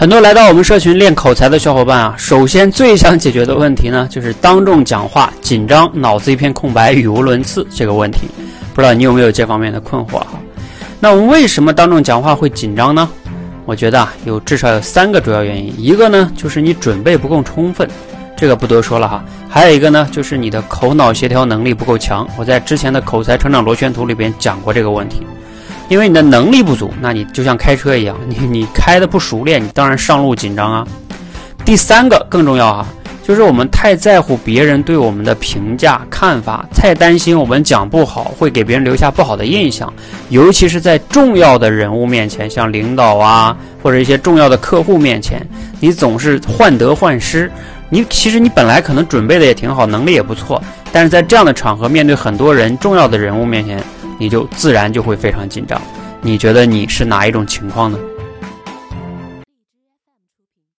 [0.00, 8.20] 很多来到我们社群练口才的小伙伴啊，首先最想解决的问题呢，就是当众讲话紧张，脑子一片空白，语无伦次这个问题。
[8.72, 10.40] 不知道你有没有这方面的困惑哈？
[11.00, 13.06] 那我们为什么当众讲话会紧张呢？
[13.66, 15.70] 我觉得啊，有至少有三个主要原因。
[15.76, 17.86] 一个呢，就是你准备不够充分，
[18.34, 19.22] 这个不多说了哈。
[19.50, 22.26] 还有一个呢，就是你的口脑协调能力不够强。
[22.38, 25.26] 我在之前的口才成长螺旋图里边讲过这个问题。
[25.90, 30.86] 因为你的能力不足，那你就像开车一样， 你你开的不熟练，你当然上路紧张啊。
[31.64, 32.86] 第三个更重要哈，
[33.24, 39.92] 就是我们太在乎别人对我们的评价看法，太担心我们讲不好会给别人留下不好的印象，
[40.28, 45.44] 尤其是在重要的人物面前，像领导啊或者一些重要的客户面前，
[45.80, 47.50] 你总是患得患失。
[47.92, 53.82] 你其实你本来可能准备的也挺好，能力也不错，但是在这样的场合，面对很多人重要的人物面前。
[54.20, 55.80] 你就自然就会非常紧张，
[56.20, 57.98] 你觉得你是哪一种情况呢？